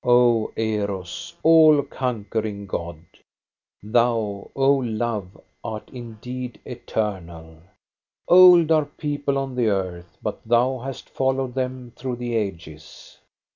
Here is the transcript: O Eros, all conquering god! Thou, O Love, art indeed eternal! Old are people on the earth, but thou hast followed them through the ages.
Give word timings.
O 0.03 0.51
Eros, 0.57 1.35
all 1.43 1.83
conquering 1.83 2.65
god! 2.65 2.97
Thou, 3.83 4.49
O 4.55 4.77
Love, 4.77 5.39
art 5.63 5.91
indeed 5.93 6.59
eternal! 6.65 7.57
Old 8.27 8.71
are 8.71 8.85
people 8.85 9.37
on 9.37 9.53
the 9.53 9.67
earth, 9.67 10.17
but 10.23 10.43
thou 10.43 10.79
hast 10.79 11.07
followed 11.07 11.53
them 11.53 11.93
through 11.95 12.15
the 12.15 12.35
ages. 12.35 13.19